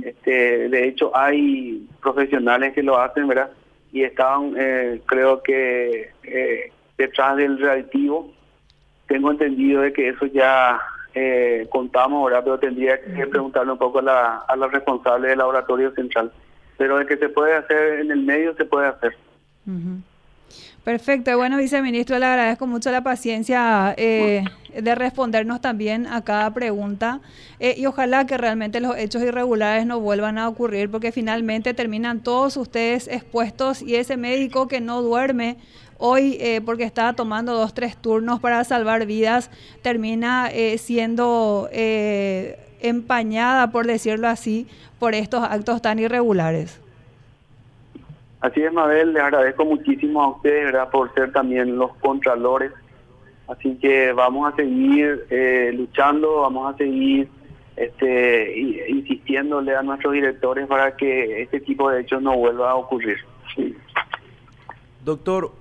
este, 0.02 0.68
de 0.68 0.88
hecho, 0.88 1.14
hay 1.14 1.86
profesionales 2.00 2.72
que 2.72 2.82
lo 2.82 2.98
hacen, 2.98 3.28
¿verdad? 3.28 3.50
Y 3.92 4.02
están, 4.02 4.54
eh, 4.56 5.00
creo 5.06 5.42
que, 5.42 6.10
eh, 6.24 6.72
detrás 6.96 7.36
del 7.36 7.58
reactivo 7.58 8.32
tengo 9.08 9.32
entendido 9.32 9.82
de 9.82 9.92
que 9.92 10.10
eso 10.10 10.26
ya 10.26 10.80
eh, 11.14 11.66
contamos, 11.70 12.20
ahora 12.20 12.44
Pero 12.44 12.58
tendría 12.58 13.00
que 13.00 13.26
preguntarle 13.26 13.72
un 13.72 13.78
poco 13.78 13.98
a 13.98 14.02
la, 14.02 14.36
a 14.46 14.56
la 14.56 14.68
responsable 14.68 15.28
del 15.28 15.38
laboratorio 15.38 15.90
central. 15.92 16.30
Pero 16.76 16.98
de 16.98 17.06
que 17.06 17.16
se 17.16 17.28
puede 17.28 17.56
hacer 17.56 18.00
en 18.00 18.12
el 18.12 18.22
medio, 18.22 18.54
se 18.54 18.64
puede 18.64 18.86
hacer. 18.86 19.16
Perfecto. 20.88 21.36
Bueno, 21.36 21.58
viceministro, 21.58 22.18
le 22.18 22.24
agradezco 22.24 22.66
mucho 22.66 22.90
la 22.90 23.02
paciencia 23.02 23.92
eh, 23.98 24.42
de 24.74 24.94
respondernos 24.94 25.60
también 25.60 26.06
a 26.06 26.24
cada 26.24 26.50
pregunta 26.54 27.20
eh, 27.60 27.74
y 27.76 27.84
ojalá 27.84 28.26
que 28.26 28.38
realmente 28.38 28.80
los 28.80 28.96
hechos 28.96 29.22
irregulares 29.22 29.84
no 29.84 30.00
vuelvan 30.00 30.38
a 30.38 30.48
ocurrir 30.48 30.90
porque 30.90 31.12
finalmente 31.12 31.74
terminan 31.74 32.22
todos 32.22 32.56
ustedes 32.56 33.06
expuestos 33.06 33.82
y 33.82 33.96
ese 33.96 34.16
médico 34.16 34.66
que 34.66 34.80
no 34.80 35.02
duerme 35.02 35.58
hoy 35.98 36.38
eh, 36.40 36.62
porque 36.64 36.84
estaba 36.84 37.12
tomando 37.12 37.52
dos, 37.52 37.74
tres 37.74 37.94
turnos 37.98 38.40
para 38.40 38.64
salvar 38.64 39.04
vidas, 39.04 39.50
termina 39.82 40.48
eh, 40.50 40.78
siendo 40.78 41.68
eh, 41.70 42.58
empañada, 42.80 43.70
por 43.72 43.86
decirlo 43.86 44.26
así, 44.26 44.66
por 44.98 45.14
estos 45.14 45.42
actos 45.42 45.82
tan 45.82 45.98
irregulares. 45.98 46.80
Así 48.40 48.62
es, 48.62 48.72
Mabel, 48.72 49.12
les 49.12 49.22
agradezco 49.22 49.64
muchísimo 49.64 50.22
a 50.22 50.28
ustedes 50.28 50.74
por 50.92 51.12
ser 51.14 51.32
también 51.32 51.76
los 51.76 51.94
contralores. 51.96 52.72
Así 53.48 53.76
que 53.76 54.12
vamos 54.12 54.52
a 54.52 54.56
seguir 54.56 55.26
luchando, 55.74 56.42
vamos 56.42 56.74
a 56.74 56.76
seguir 56.76 57.28
este, 57.78 58.58
insistiéndole 58.88 59.76
a 59.76 59.82
nuestros 59.82 60.12
directores 60.12 60.66
para 60.66 60.96
que 60.96 61.42
este 61.42 61.60
tipo 61.60 61.88
de 61.90 62.00
hechos 62.00 62.20
no 62.20 62.36
vuelva 62.36 62.72
a 62.72 62.74
ocurrir. 62.74 63.18
Doctor, 65.04 65.52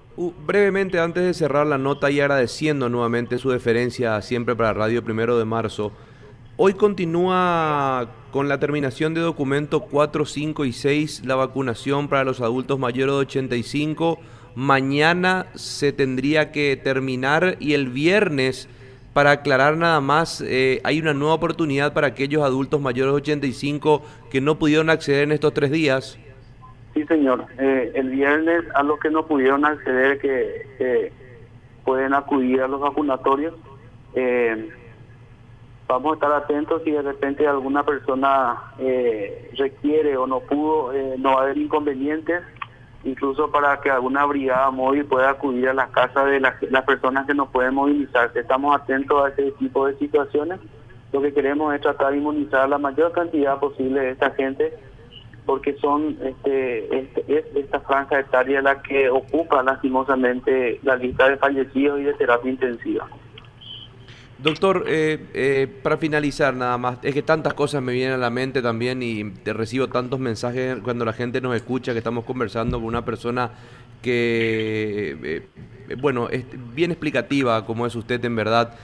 brevemente, 0.45 0.99
antes 0.99 1.23
de 1.23 1.33
cerrar 1.35 1.67
la 1.67 1.77
nota 1.77 2.09
y 2.09 2.19
agradeciendo 2.19 2.89
nuevamente 2.89 3.37
su 3.37 3.51
deferencia 3.51 4.19
siempre 4.21 4.55
para 4.55 4.73
Radio 4.73 5.03
Primero 5.03 5.37
de 5.37 5.45
Marzo, 5.45 5.91
hoy 6.57 6.73
continúa 6.73 8.09
con 8.31 8.49
la 8.49 8.59
terminación 8.59 9.13
de 9.13 9.21
documento 9.21 9.81
4, 9.81 10.25
5 10.25 10.65
y 10.65 10.73
6 10.73 11.25
la 11.25 11.35
vacunación 11.35 12.07
para 12.07 12.23
los 12.23 12.41
adultos 12.41 12.79
mayores 12.79 13.13
de 13.13 13.21
85. 13.21 14.19
Mañana 14.55 15.45
se 15.53 15.93
tendría 15.93 16.51
que 16.51 16.75
terminar 16.75 17.57
y 17.59 17.73
el 17.73 17.89
viernes, 17.89 18.67
para 19.13 19.31
aclarar 19.31 19.77
nada 19.77 20.01
más, 20.01 20.41
eh, 20.41 20.81
hay 20.83 20.99
una 20.99 21.13
nueva 21.13 21.35
oportunidad 21.35 21.93
para 21.93 22.07
aquellos 22.07 22.43
adultos 22.43 22.81
mayores 22.81 23.13
de 23.13 23.17
85 23.17 24.01
que 24.31 24.41
no 24.41 24.57
pudieron 24.57 24.89
acceder 24.89 25.23
en 25.23 25.31
estos 25.33 25.53
tres 25.53 25.71
días. 25.71 26.19
Sí, 26.95 27.03
señor. 27.05 27.45
Eh, 27.59 27.91
el 27.93 28.09
viernes 28.09 28.63
a 28.73 28.81
los 28.81 28.99
que 28.99 29.11
no 29.11 29.27
pudieron 29.27 29.63
acceder, 29.63 30.19
que, 30.19 31.11
pueden 31.85 32.13
acudir 32.13 32.61
a 32.61 32.67
los 32.67 32.81
vacunatorios. 32.81 33.53
Eh, 34.13 34.69
vamos 35.87 36.11
a 36.11 36.15
estar 36.15 36.31
atentos 36.31 36.81
si 36.83 36.91
de 36.91 37.01
repente 37.01 37.47
alguna 37.47 37.83
persona 37.83 38.73
eh, 38.79 39.51
requiere 39.57 40.17
o 40.17 40.27
no 40.27 40.41
pudo, 40.41 40.91
no 41.17 41.33
va 41.33 41.39
a 41.39 41.43
haber 41.43 41.57
inconvenientes, 41.57 42.43
incluso 43.03 43.49
para 43.51 43.79
que 43.79 43.89
alguna 43.89 44.25
brigada 44.25 44.69
móvil 44.71 45.05
pueda 45.05 45.29
acudir 45.29 45.69
a 45.69 45.73
las 45.73 45.89
casas 45.91 46.25
de 46.25 46.39
las, 46.39 46.61
las 46.63 46.83
personas 46.83 47.25
que 47.25 47.33
no 47.33 47.49
pueden 47.49 47.75
movilizarse. 47.75 48.39
Estamos 48.39 48.75
atentos 48.75 49.25
a 49.25 49.29
ese 49.29 49.51
tipo 49.53 49.87
de 49.87 49.95
situaciones. 49.97 50.59
Lo 51.13 51.21
que 51.21 51.33
queremos 51.33 51.73
es 51.73 51.81
tratar 51.81 52.11
de 52.11 52.17
inmunizar 52.17 52.67
la 52.67 52.77
mayor 52.77 53.13
cantidad 53.13 53.59
posible 53.59 54.01
de 54.01 54.11
esta 54.11 54.31
gente 54.31 54.73
porque 55.47 55.75
son 55.77 56.17
este, 56.21 56.99
este, 56.99 57.23
es 57.27 57.45
esta 57.55 57.79
franja 57.79 58.19
etaria 58.19 58.61
la 58.61 58.81
que 58.83 59.09
ocupa 59.09 59.63
lastimosamente 59.63 60.79
la 60.83 60.97
lista 60.97 61.29
de 61.29 61.37
fallecidos 61.37 62.01
y 62.01 62.03
de 62.03 62.13
terapia 62.15 62.51
intensiva. 62.51 63.07
Doctor, 64.39 64.85
eh, 64.87 65.19
eh, 65.33 65.67
para 65.81 65.97
finalizar 65.97 66.53
nada 66.53 66.77
más, 66.77 66.99
es 67.01 67.13
que 67.13 67.23
tantas 67.23 67.55
cosas 67.55 67.81
me 67.81 67.91
vienen 67.91 68.13
a 68.13 68.17
la 68.17 68.29
mente 68.29 68.61
también 68.61 69.01
y 69.01 69.31
te 69.31 69.51
recibo 69.51 69.87
tantos 69.87 70.19
mensajes 70.19 70.77
cuando 70.83 71.05
la 71.05 71.13
gente 71.13 71.41
nos 71.41 71.55
escucha 71.55 71.91
que 71.91 71.97
estamos 71.97 72.23
conversando 72.23 72.77
con 72.77 72.85
una 72.85 73.03
persona 73.03 73.51
que, 74.01 75.17
eh, 75.89 75.95
bueno, 75.99 76.29
es 76.29 76.45
bien 76.75 76.91
explicativa 76.91 77.65
como 77.65 77.87
es 77.87 77.95
usted 77.95 78.23
en 78.25 78.35
verdad 78.35 78.75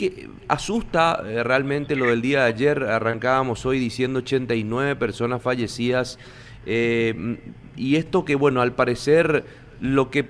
que 0.00 0.30
asusta 0.48 1.22
eh, 1.26 1.42
realmente 1.42 1.94
lo 1.94 2.06
del 2.06 2.22
día 2.22 2.44
de 2.44 2.46
ayer. 2.46 2.84
Arrancábamos 2.84 3.66
hoy 3.66 3.78
diciendo 3.78 4.20
89 4.20 4.96
personas 4.96 5.42
fallecidas. 5.42 6.18
Eh, 6.64 7.38
y 7.76 7.96
esto 7.96 8.24
que, 8.24 8.34
bueno, 8.34 8.62
al 8.62 8.72
parecer 8.72 9.44
lo 9.80 10.10
que 10.10 10.24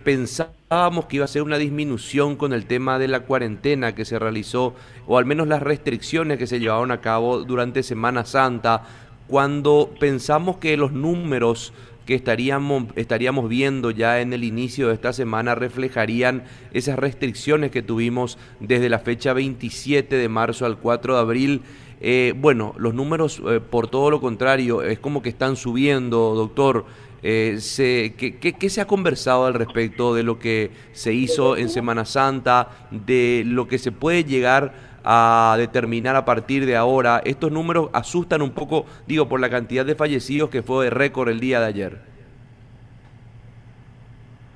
pensábamos 0.70 1.06
que 1.06 1.16
iba 1.16 1.24
a 1.24 1.28
ser 1.28 1.42
una 1.42 1.58
disminución 1.58 2.36
con 2.36 2.52
el 2.52 2.64
tema 2.64 3.00
de 3.00 3.08
la 3.08 3.24
cuarentena 3.24 3.96
que 3.96 4.04
se 4.04 4.20
realizó, 4.20 4.76
o 5.08 5.18
al 5.18 5.24
menos 5.24 5.48
las 5.48 5.60
restricciones 5.60 6.38
que 6.38 6.46
se 6.46 6.60
llevaron 6.60 6.92
a 6.92 7.00
cabo 7.00 7.42
durante 7.42 7.82
Semana 7.82 8.24
Santa, 8.24 8.84
cuando 9.26 9.90
pensamos 9.98 10.58
que 10.58 10.76
los 10.76 10.92
números 10.92 11.72
que 12.06 12.14
estaríamos, 12.14 12.84
estaríamos 12.94 13.48
viendo 13.48 13.90
ya 13.90 14.20
en 14.20 14.32
el 14.32 14.44
inicio 14.44 14.86
de 14.86 14.94
esta 14.94 15.12
semana 15.12 15.56
reflejarían 15.56 16.44
esas 16.72 17.00
restricciones 17.00 17.72
que 17.72 17.82
tuvimos 17.82 18.38
desde 18.60 18.88
la 18.88 19.00
fecha 19.00 19.32
27 19.32 20.14
de 20.14 20.28
marzo 20.28 20.66
al 20.66 20.78
4 20.78 21.14
de 21.14 21.20
abril. 21.20 21.62
Eh, 22.00 22.32
bueno, 22.36 22.76
los 22.78 22.94
números, 22.94 23.42
eh, 23.44 23.58
por 23.58 23.88
todo 23.88 24.08
lo 24.08 24.20
contrario, 24.20 24.82
es 24.82 25.00
como 25.00 25.20
que 25.20 25.30
están 25.30 25.56
subiendo, 25.56 26.36
doctor. 26.36 26.86
Eh, 27.22 27.56
se, 27.60 28.14
¿qué, 28.16 28.70
se 28.70 28.80
ha 28.80 28.86
conversado 28.86 29.46
al 29.46 29.54
respecto 29.54 30.14
de 30.14 30.22
lo 30.22 30.38
que 30.38 30.70
se 30.92 31.12
hizo 31.12 31.56
en 31.56 31.68
Semana 31.68 32.04
Santa, 32.04 32.68
de 32.90 33.42
lo 33.46 33.68
que 33.68 33.78
se 33.78 33.92
puede 33.92 34.24
llegar 34.24 34.72
a 35.04 35.54
determinar 35.58 36.16
a 36.16 36.24
partir 36.24 36.64
de 36.64 36.76
ahora? 36.76 37.20
Estos 37.24 37.52
números 37.52 37.90
asustan 37.92 38.42
un 38.42 38.52
poco, 38.52 38.86
digo, 39.06 39.28
por 39.28 39.40
la 39.40 39.50
cantidad 39.50 39.84
de 39.84 39.94
fallecidos 39.94 40.48
que 40.48 40.62
fue 40.62 40.84
de 40.84 40.90
récord 40.90 41.28
el 41.28 41.40
día 41.40 41.60
de 41.60 41.66
ayer. 41.66 41.98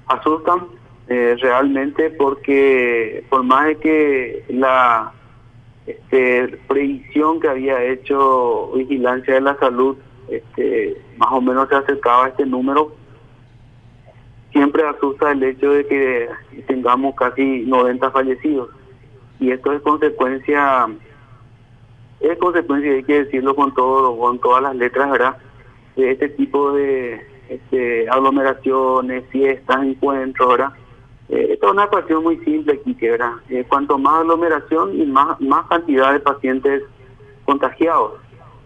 Asustan 0.07 0.67
eh, 1.09 1.37
realmente 1.41 2.11
porque 2.11 3.25
por 3.29 3.43
más 3.43 3.67
de 3.67 3.77
que 3.77 4.45
la 4.49 5.13
este, 5.87 6.59
previsión 6.67 7.41
que 7.41 7.49
había 7.49 7.83
hecho 7.85 8.73
Vigilancia 8.75 9.35
de 9.35 9.41
la 9.43 9.59
Salud 9.59 9.99
este, 10.29 10.97
más 11.17 11.29
o 11.33 11.41
menos 11.41 11.69
se 11.69 11.77
acercaba 11.77 12.27
a 12.27 12.29
este 12.29 12.47
número. 12.47 12.95
Siempre 14.53 14.87
asusta 14.87 15.33
el 15.33 15.43
hecho 15.43 15.71
de 15.71 15.87
que 15.87 16.29
tengamos 16.67 17.15
casi 17.17 17.63
90 17.67 18.11
fallecidos. 18.11 18.71
Y 19.41 19.51
esto 19.51 19.73
es 19.73 19.83
consecuencia, 19.83 20.87
es 22.21 22.39
consecuencia, 22.39 22.93
hay 22.93 23.03
que 23.03 23.25
decirlo 23.25 23.55
con 23.57 23.75
todo, 23.75 24.17
con 24.17 24.39
todas 24.39 24.63
las 24.63 24.77
letras, 24.77 25.11
¿verdad? 25.11 25.37
De 25.97 26.13
este 26.13 26.29
tipo 26.31 26.73
de 26.73 27.21
este, 27.49 28.09
aglomeraciones, 28.09 29.25
fiestas, 29.31 29.83
encuentros, 29.83 30.49
¿verdad? 30.49 30.73
Eh, 31.29 31.49
esto 31.53 31.67
es 31.67 31.73
una 31.73 31.89
cuestión 31.89 32.23
muy 32.23 32.39
simple 32.39 32.75
aquí, 32.75 32.95
¿verdad? 33.01 33.33
Eh, 33.49 33.65
cuanto 33.69 33.99
más 33.99 34.21
aglomeración 34.21 35.01
y 35.01 35.05
más, 35.07 35.41
más 35.41 35.67
cantidad 35.67 36.13
de 36.13 36.21
pacientes 36.21 36.83
contagiados 37.45 38.24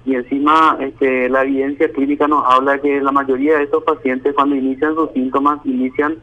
y 0.08 0.14
encima 0.14 0.78
este, 0.80 1.28
la 1.28 1.42
evidencia 1.42 1.92
clínica 1.92 2.26
nos 2.26 2.42
habla 2.46 2.80
que 2.80 2.98
la 2.98 3.12
mayoría 3.12 3.58
de 3.58 3.64
estos 3.64 3.84
pacientes 3.84 4.34
cuando 4.34 4.56
inician 4.56 4.94
sus 4.94 5.10
síntomas 5.10 5.60
inician 5.66 6.16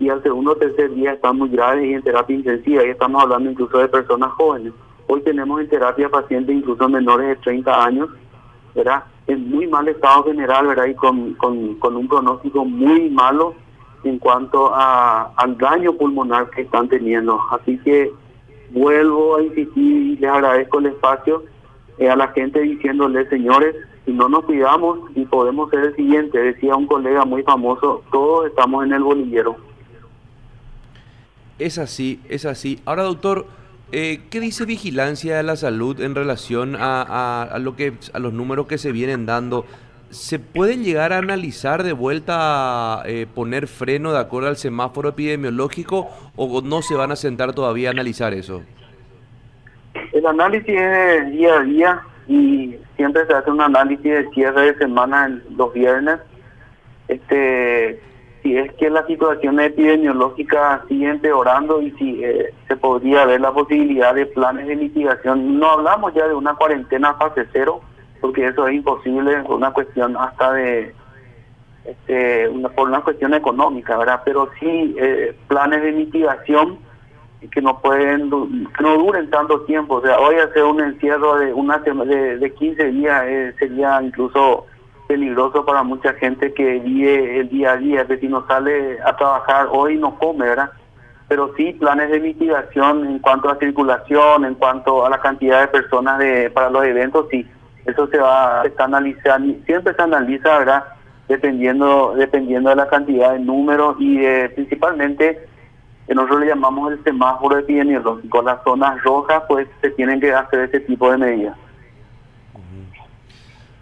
y 0.00 0.08
al 0.08 0.22
segundo 0.22 0.52
o 0.52 0.56
tercer 0.56 0.94
día 0.94 1.12
están 1.12 1.36
muy 1.36 1.50
graves 1.50 1.84
y 1.84 1.92
en 1.92 2.02
terapia 2.02 2.34
intensiva 2.34 2.82
y 2.82 2.88
estamos 2.88 3.22
hablando 3.22 3.50
incluso 3.50 3.76
de 3.76 3.88
personas 3.88 4.32
jóvenes. 4.32 4.72
Hoy 5.06 5.20
tenemos 5.20 5.60
en 5.60 5.68
terapia 5.68 6.08
pacientes 6.08 6.56
incluso 6.56 6.88
menores 6.88 7.28
de 7.28 7.36
30 7.36 7.84
años, 7.84 8.08
¿verdad? 8.74 9.04
En 9.26 9.50
muy 9.50 9.66
mal 9.66 9.86
estado 9.86 10.24
general, 10.24 10.68
¿verdad? 10.68 10.86
Y 10.86 10.94
con, 10.94 11.34
con, 11.34 11.74
con 11.74 11.94
un 11.94 12.08
pronóstico 12.08 12.64
muy 12.64 13.10
malo 13.10 13.54
en 14.04 14.18
cuanto 14.18 14.74
a, 14.74 15.30
al 15.36 15.58
daño 15.58 15.92
pulmonar 15.92 16.48
que 16.48 16.62
están 16.62 16.88
teniendo. 16.88 17.38
Así 17.50 17.76
que 17.84 18.10
vuelvo 18.70 19.36
a 19.36 19.42
insistir 19.42 19.76
y 19.84 20.16
les 20.16 20.30
agradezco 20.30 20.78
el 20.78 20.86
espacio 20.86 21.42
eh, 21.98 22.10
a 22.10 22.16
la 22.16 22.28
gente 22.28 22.60
diciéndole, 22.60 23.28
señores, 23.28 23.74
si 24.04 24.12
no 24.12 24.28
nos 24.28 24.44
cuidamos 24.44 25.10
y 25.14 25.24
podemos 25.24 25.70
ser 25.70 25.80
el 25.80 25.96
siguiente, 25.96 26.38
decía 26.38 26.76
un 26.76 26.86
colega 26.86 27.24
muy 27.24 27.42
famoso, 27.42 28.02
todos 28.12 28.46
estamos 28.46 28.84
en 28.84 28.92
el 28.92 29.02
bolillero. 29.02 29.56
Es 31.58 31.78
así, 31.78 32.20
es 32.28 32.44
así. 32.44 32.80
Ahora, 32.84 33.04
doctor, 33.04 33.46
eh, 33.92 34.20
¿qué 34.30 34.40
dice 34.40 34.64
Vigilancia 34.66 35.36
de 35.36 35.42
la 35.42 35.56
Salud 35.56 36.00
en 36.00 36.14
relación 36.14 36.76
a, 36.78 37.56
lo 37.60 37.76
que, 37.76 37.94
a 38.12 38.18
los 38.18 38.32
números 38.32 38.66
que 38.66 38.78
se 38.78 38.92
vienen 38.92 39.26
dando? 39.26 39.64
¿Se 40.10 40.38
puede 40.38 40.76
llegar 40.76 41.12
a 41.12 41.18
analizar 41.18 41.82
de 41.82 41.92
vuelta, 41.92 43.02
eh, 43.06 43.26
poner 43.32 43.66
freno 43.66 44.12
de 44.12 44.18
acuerdo 44.18 44.48
al 44.48 44.56
semáforo 44.56 45.08
epidemiológico 45.08 46.08
o 46.36 46.60
no 46.60 46.82
se 46.82 46.94
van 46.94 47.10
a 47.10 47.16
sentar 47.16 47.54
todavía 47.54 47.88
a 47.88 47.92
analizar 47.92 48.34
eso? 48.34 48.62
El 50.12 50.26
análisis 50.26 50.74
es 50.78 51.30
día 51.32 51.54
a 51.54 51.62
día 51.62 52.02
y 52.28 52.76
siempre 52.96 53.26
se 53.26 53.34
hace 53.34 53.50
un 53.50 53.60
análisis 53.60 54.04
de 54.04 54.28
cierre 54.30 54.72
de 54.72 54.78
semana 54.78 55.26
en 55.26 55.42
los 55.56 55.72
viernes. 55.72 56.18
Este, 57.08 58.00
si 58.42 58.56
es 58.56 58.72
que 58.74 58.90
la 58.90 59.06
situación 59.06 59.60
epidemiológica 59.60 60.84
sigue 60.88 61.08
empeorando 61.08 61.82
y 61.82 61.90
si 61.92 62.24
eh, 62.24 62.52
se 62.68 62.76
podría 62.76 63.24
ver 63.24 63.40
la 63.40 63.52
posibilidad 63.52 64.14
de 64.14 64.26
planes 64.26 64.66
de 64.66 64.76
mitigación. 64.76 65.58
No 65.58 65.70
hablamos 65.72 66.14
ya 66.14 66.26
de 66.26 66.34
una 66.34 66.54
cuarentena 66.54 67.14
fase 67.14 67.46
cero, 67.52 67.80
porque 68.20 68.46
eso 68.46 68.66
es 68.66 68.74
imposible 68.74 69.42
por 69.42 69.56
una 69.56 69.72
cuestión 69.72 70.16
hasta 70.16 70.52
de 70.52 70.94
este, 71.84 72.48
por 72.74 72.88
una 72.88 73.00
cuestión 73.02 73.34
económica, 73.34 73.96
¿verdad? 73.96 74.22
Pero 74.24 74.50
sí 74.58 74.96
eh, 74.98 75.36
planes 75.46 75.82
de 75.82 75.92
mitigación 75.92 76.78
que 77.50 77.60
no 77.60 77.80
pueden 77.80 78.30
que 78.76 78.82
no 78.82 78.98
duren 78.98 79.30
tanto 79.30 79.60
tiempo. 79.62 79.96
O 79.96 80.02
sea 80.02 80.18
hoy 80.18 80.36
hacer 80.36 80.64
un 80.64 80.80
encierro 80.80 81.38
de 81.38 81.52
una 81.52 81.78
de, 81.78 82.38
de 82.38 82.54
15 82.54 82.84
días 82.92 83.22
eh, 83.26 83.54
sería 83.58 84.00
incluso 84.02 84.66
peligroso 85.06 85.64
para 85.64 85.82
mucha 85.82 86.12
gente 86.14 86.52
que 86.52 86.80
vive 86.80 87.40
el 87.40 87.48
día 87.48 87.72
a 87.72 87.76
día. 87.76 88.06
Que 88.06 88.18
si 88.18 88.28
no 88.28 88.46
sale 88.46 88.98
a 89.02 89.16
trabajar 89.16 89.68
hoy 89.70 89.96
no 89.96 90.18
come 90.18 90.46
verdad 90.46 90.70
pero 91.28 91.52
sí 91.56 91.72
planes 91.72 92.10
de 92.10 92.20
mitigación 92.20 93.04
en 93.04 93.18
cuanto 93.18 93.50
a 93.50 93.58
circulación 93.58 94.44
en 94.44 94.54
cuanto 94.54 95.04
a 95.04 95.10
la 95.10 95.20
cantidad 95.20 95.60
de 95.60 95.68
personas 95.68 96.18
de 96.18 96.50
para 96.50 96.70
los 96.70 96.84
eventos 96.84 97.26
sí 97.30 97.46
eso 97.84 98.06
se 98.08 98.18
va 98.18 98.62
a 98.62 98.64
analizar 98.78 99.40
siempre 99.64 99.94
se 99.94 100.02
analiza 100.02 100.58
verdad 100.58 100.84
dependiendo 101.28 102.14
dependiendo 102.16 102.70
de 102.70 102.76
la 102.76 102.88
cantidad 102.88 103.32
de 103.32 103.40
números 103.40 103.96
y 103.98 104.18
principalmente 104.54 105.48
que 106.06 106.14
nosotros 106.14 106.40
le 106.40 106.46
llamamos 106.48 106.92
el 106.92 107.02
semáforo 107.02 107.58
epidemiológico. 107.58 108.42
Las 108.42 108.62
zonas 108.62 109.02
rojas, 109.02 109.42
pues 109.48 109.68
se 109.80 109.90
tienen 109.90 110.20
que 110.20 110.32
hacer 110.32 110.60
ese 110.60 110.80
tipo 110.80 111.10
de 111.10 111.18
medidas. 111.18 111.56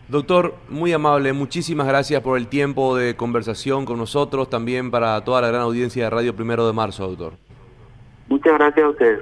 Doctor, 0.06 0.54
muy 0.68 0.92
amable, 0.92 1.32
muchísimas 1.32 1.86
gracias 1.86 2.22
por 2.22 2.36
el 2.36 2.46
tiempo 2.46 2.94
de 2.94 3.16
conversación 3.16 3.86
con 3.86 3.96
nosotros, 3.96 4.50
también 4.50 4.90
para 4.90 5.24
toda 5.24 5.40
la 5.40 5.48
gran 5.48 5.62
audiencia 5.62 6.04
de 6.04 6.10
Radio 6.10 6.36
Primero 6.36 6.66
de 6.66 6.74
Marzo, 6.74 7.08
doctor. 7.08 7.32
Muchas 8.28 8.52
gracias 8.52 8.84
a 8.84 8.88
ustedes. 8.90 9.20